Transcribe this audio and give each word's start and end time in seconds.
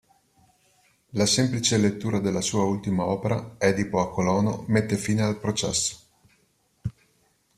La 1.11 1.27
semplice 1.27 1.77
lettura 1.77 2.17
della 2.17 2.41
sua 2.41 2.63
ultima 2.63 3.05
opera, 3.05 3.57
"Edipo 3.59 3.99
a 3.99 4.09
Colono", 4.09 4.63
mette 4.67 4.97
fine 4.97 5.21
al 5.21 5.37
processo. 5.37 5.97